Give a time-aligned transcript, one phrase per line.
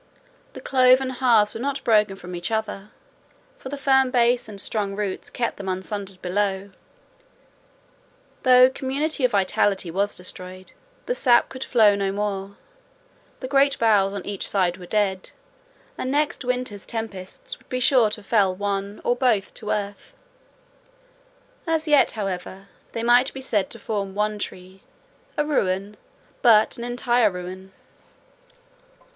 [0.53, 2.89] The cloven halves were not broken from each other,
[3.59, 6.71] for the firm base and strong roots kept them unsundered below;
[8.41, 12.57] though community of vitality was destroyed—the sap could flow no more:
[13.41, 15.29] their great boughs on each side were dead,
[15.99, 20.15] and next winter's tempests would be sure to fell one or both to earth:
[21.67, 25.95] as yet, however, they might be said to form one tree—a ruin,
[26.41, 27.71] but an entire ruin.